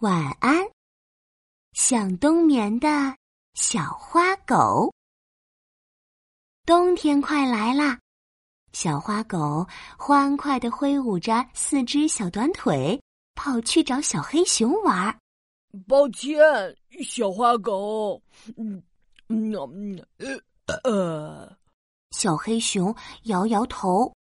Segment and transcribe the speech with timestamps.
[0.00, 0.64] 晚安，
[1.72, 2.88] 想冬眠的
[3.54, 4.94] 小花狗。
[6.64, 7.98] 冬天快来啦！
[8.72, 9.66] 小花狗
[9.98, 13.02] 欢快的挥舞着四只小短腿，
[13.34, 15.18] 跑去找小黑熊玩。
[15.88, 16.38] 抱歉，
[17.04, 18.22] 小花狗。
[18.56, 18.80] 嗯
[19.26, 20.00] 嗯
[20.84, 21.58] 呃，
[22.12, 22.94] 小黑熊
[23.24, 24.14] 摇摇头，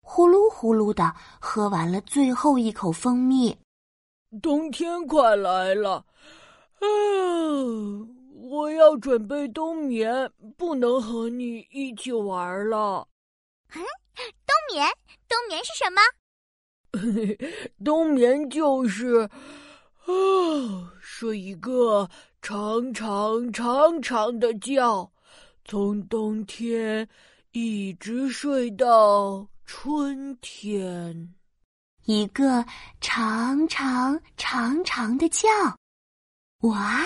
[0.00, 3.54] 呼噜呼噜的喝完了最后一口蜂蜜。
[4.42, 6.04] 冬天快来了，
[6.80, 6.86] 啊！
[8.50, 13.08] 我要准备冬眠，不能和你一起玩了。
[13.74, 13.82] 嗯，
[14.46, 14.86] 冬眠，
[15.26, 16.00] 冬眠是什么？
[17.84, 19.28] 冬眠就是
[20.04, 22.08] 啊，睡一个
[22.42, 25.10] 长长长长的觉，
[25.64, 27.08] 从冬天
[27.52, 31.34] 一直睡到春天。
[32.08, 32.64] 一个
[33.02, 35.46] 长长长长的叫，
[36.60, 37.04] 哇，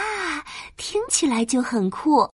[0.77, 2.31] 听起来就很酷。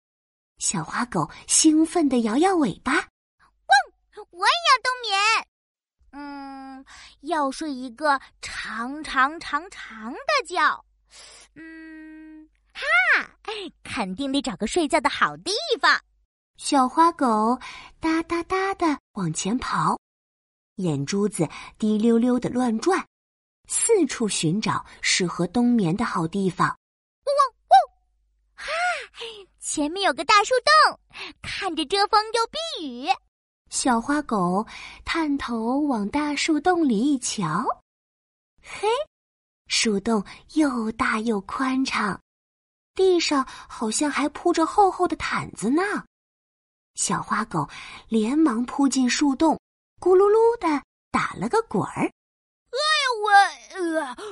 [0.56, 4.25] 小花狗兴奋地摇摇尾巴，汪！
[4.30, 5.47] 我也要冬眠。
[6.12, 6.83] 嗯，
[7.20, 10.56] 要睡一个长长长长的觉。
[11.56, 13.28] 嗯，哈，
[13.83, 16.00] 肯定得找个睡觉的好地方。
[16.56, 17.60] 小花狗
[18.00, 19.98] 哒哒哒的往前跑。
[20.77, 23.06] 眼珠子滴溜溜的乱转，
[23.69, 26.69] 四处寻找适合冬眠的好地方。
[26.69, 27.34] 汪
[27.69, 27.78] 汪！
[28.55, 28.66] 哈，
[29.61, 31.00] 前面有个大树洞，
[31.42, 33.08] 看着遮风又避雨。
[33.70, 34.66] 小花狗
[35.05, 37.64] 探头往大树洞里一瞧，
[38.61, 38.88] 嘿，
[39.69, 42.20] 树洞又大又宽敞，
[42.94, 45.83] 地上好像还铺着厚厚的毯子呢。
[46.94, 47.69] 小花狗
[48.09, 49.61] 连忙扑进树洞。
[50.05, 53.30] 咕噜噜的打了个滚儿，哎呀我，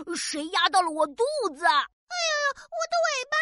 [0.05, 1.25] 呃，谁压到了我肚
[1.57, 1.65] 子？
[1.65, 3.35] 哎呀，我的尾巴！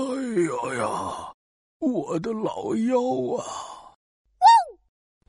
[0.00, 0.02] 哎
[0.42, 1.32] 呀呀，
[1.78, 2.98] 我的老腰
[3.36, 3.94] 啊！
[4.40, 4.44] 哦！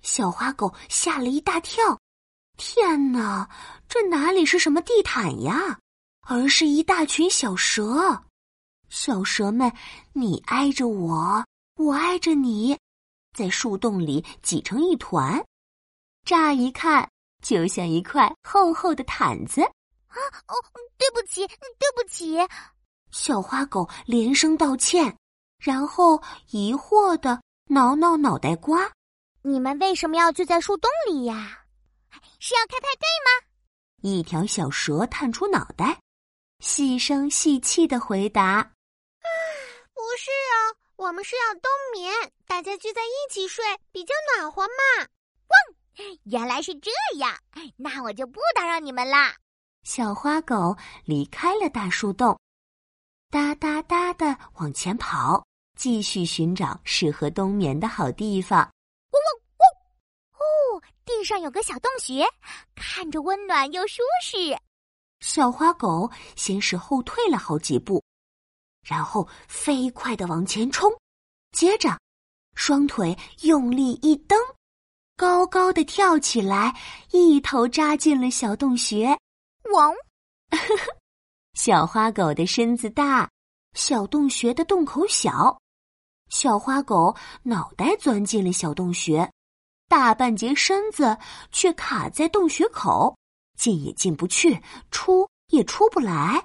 [0.02, 2.00] 小花狗吓了一大跳，
[2.58, 3.48] 天哪，
[3.88, 5.78] 这哪里是什么地毯呀，
[6.22, 8.24] 而是一大群小蛇。
[8.90, 9.72] 小蛇们，
[10.14, 11.46] 你挨着我，
[11.76, 12.76] 我挨着你，
[13.38, 15.46] 在树洞里挤成一团。
[16.26, 17.10] 乍一看，
[17.42, 19.62] 就像一块厚厚的毯子。
[19.62, 20.18] 啊
[20.48, 20.56] 哦，
[20.98, 22.38] 对不起，对不起！
[23.12, 25.18] 小花狗连声道歉，
[25.60, 28.92] 然后疑惑的挠挠脑袋瓜
[29.42, 31.66] ：“你们为什么要聚在树洞里呀？
[32.40, 33.48] 是要开派对吗？”
[34.02, 36.00] 一条小蛇探出脑袋，
[36.60, 39.28] 细声细气的回答：“啊，
[39.94, 40.56] 不是啊，
[40.96, 42.14] 我们是要冬眠，
[42.46, 45.08] 大家聚在一起睡比较暖和嘛。”
[45.98, 46.20] 汪！
[46.26, 47.38] 原来是这样，
[47.78, 49.36] 那我就不打扰你们啦。
[49.84, 52.40] 小花狗离开了大树洞，
[53.30, 55.46] 哒哒哒的往前跑，
[55.78, 58.60] 继续寻找适合冬眠的好地方。
[59.12, 60.80] 嗡嗡嗡！
[60.80, 62.26] 哦，地上有个小洞穴，
[62.76, 64.58] 看着温暖又舒适。
[65.20, 68.04] 小花狗先是后退了好几步，
[68.86, 70.92] 然后飞快的往前冲，
[71.52, 71.98] 接着
[72.56, 74.38] 双腿用力一蹬。
[75.24, 76.76] 高高的跳起来，
[77.12, 79.18] 一头扎进了小洞穴。
[79.74, 79.96] 汪！
[81.56, 83.30] 小花狗的身子大，
[83.74, 85.58] 小洞穴的洞口小。
[86.28, 89.32] 小花狗脑袋钻进了小洞穴，
[89.88, 91.18] 大半截身子
[91.54, 93.16] 却卡在洞穴口，
[93.58, 96.44] 进也进不去，出也出不来。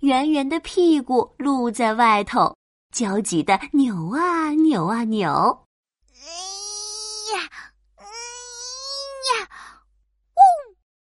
[0.00, 2.56] 圆圆的屁股露在外头，
[2.92, 5.64] 焦急的扭啊扭啊扭。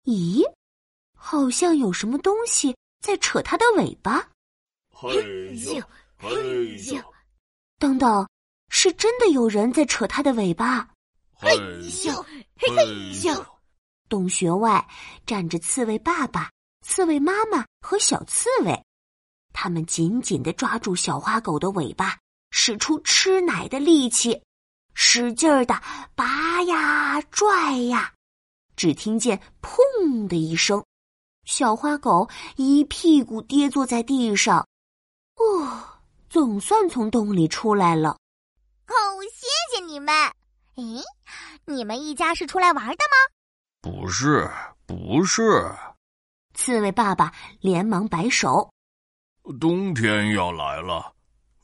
[0.04, 0.42] 咦，
[1.16, 4.28] 好像有什么东西在扯它的尾巴。
[4.90, 5.10] 嘿
[5.56, 5.82] 咻，
[6.16, 6.30] 嘿
[6.78, 7.02] 咻！
[7.78, 8.26] 等等，
[8.68, 10.88] 是真的有人在扯它的尾巴。
[11.32, 11.50] 嘿
[11.82, 12.22] 咻，
[12.56, 12.68] 嘿
[13.12, 13.44] 咻！
[14.08, 14.86] 洞穴外
[15.26, 16.50] 站着刺猬爸爸、
[16.82, 18.84] 刺猬妈妈和小刺猬，
[19.52, 22.18] 他们紧紧的抓住小花狗的尾巴，
[22.50, 24.40] 使出吃奶的力气，
[24.94, 25.82] 使劲儿的
[26.14, 28.13] 拔呀拽呀。
[28.76, 30.84] 只听见“砰”的一声，
[31.44, 34.66] 小花狗一屁股跌坐在地上。
[35.36, 35.84] 哦，
[36.28, 38.10] 总算从洞里出来了。
[38.86, 38.94] 哦，
[39.32, 40.14] 谢谢你们。
[40.76, 41.02] 咦，
[41.66, 43.16] 你们一家是出来玩的吗？
[43.80, 44.50] 不是，
[44.86, 45.70] 不是。
[46.54, 48.70] 刺猬爸爸连忙摆手。
[49.60, 51.12] 冬天要来了，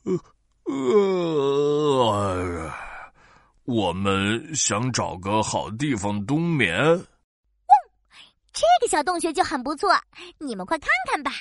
[0.03, 0.13] 呃
[0.65, 2.71] 呃。
[3.65, 6.75] 我们想找个好地方冬眠。
[6.75, 7.73] 嗯，
[8.51, 9.95] 这个小洞穴就很不错，
[10.39, 11.31] 你们快看看吧。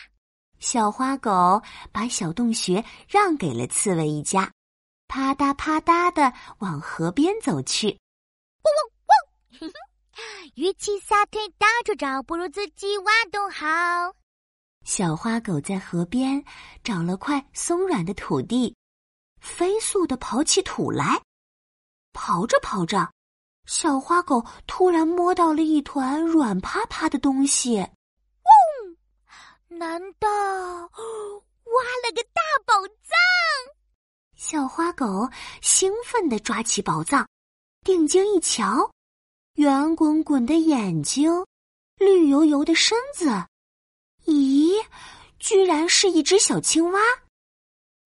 [0.58, 4.52] 小花狗把小洞穴让给了刺猬一家，
[5.08, 7.98] 啪嗒啪嗒的往河边走去。
[8.62, 9.72] 汪汪汪！
[10.56, 13.66] 与其撒腿到处找，不如自己挖洞好。
[14.84, 16.44] 小花狗在河边
[16.84, 18.76] 找了块松软的土地，
[19.40, 21.22] 飞速的刨起土来。
[22.12, 23.10] 刨着刨着，
[23.66, 27.86] 小花狗突然摸到了一团软趴趴的东西。
[29.68, 33.16] 难道挖了个大宝藏？
[34.36, 35.30] 小花狗
[35.62, 37.26] 兴奋地抓起宝藏，
[37.82, 38.90] 定睛一瞧，
[39.54, 41.46] 圆滚滚的眼睛，
[41.96, 43.46] 绿油油的身子，
[44.26, 44.84] 咦，
[45.38, 47.00] 居然是一只小青蛙！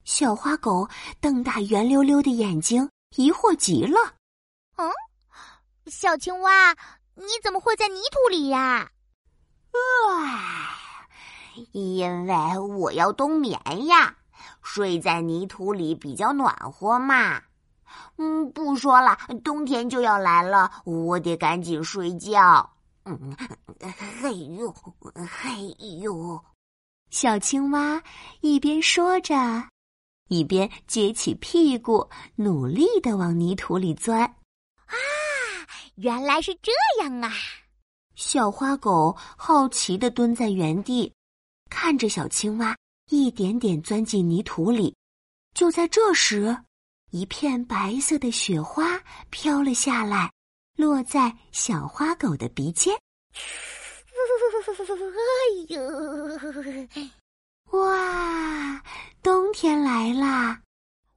[0.05, 0.89] 小花狗
[1.21, 3.99] 瞪大圆溜溜的眼睛，疑惑极了
[4.77, 4.91] ：“嗯，
[5.87, 6.73] 小青蛙，
[7.15, 8.91] 你怎么会在泥土里呀？”
[10.09, 11.07] 啊！
[11.73, 14.17] 因为我要冬眠呀，
[14.63, 17.43] 睡在泥土里比较暖和嘛。
[18.17, 22.69] 嗯，不说了，冬天就要来了，我得赶紧睡觉。
[23.05, 23.37] 嗯，
[24.21, 24.75] 嘿呦，
[25.43, 25.69] 嘿
[26.01, 26.45] 呦，
[27.11, 28.03] 小青蛙
[28.41, 29.35] 一边说着，
[30.35, 34.21] 一边撅起屁股，努力的往泥土里钻。
[34.23, 34.97] 啊，
[35.95, 37.31] 原来是这样啊！
[38.17, 41.13] 小花狗好奇的蹲在原地。
[41.71, 42.77] 看着小青蛙
[43.11, 44.97] 一点点钻进泥土里，
[45.55, 46.57] 就在这时，
[47.11, 49.01] 一片白色的雪花
[49.31, 50.33] 飘了下来，
[50.77, 52.93] 落在小花狗的鼻尖。
[55.15, 55.81] 哎呦！
[57.75, 58.83] 哇，
[59.23, 60.61] 冬天来啦！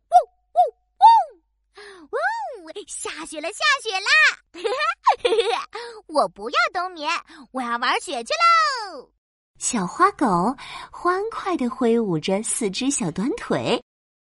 [0.10, 0.16] 嗡
[0.54, 0.60] 嗡
[0.98, 2.74] 嗡嗡！
[2.88, 4.10] 下雪了，下雪啦！
[6.08, 7.10] 我不要冬眠，
[7.52, 9.12] 我要玩雪去喽！
[9.60, 10.56] 小花狗
[10.92, 13.84] 欢快地挥舞着四只小短腿，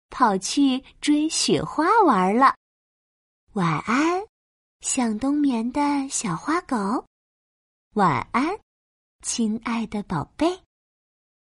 [0.10, 2.56] 跑去追雪花玩了。
[3.54, 4.24] 晚安，
[4.82, 7.06] 想冬眠的小花狗。
[7.96, 8.58] 晚安，
[9.22, 10.62] 亲爱的宝贝。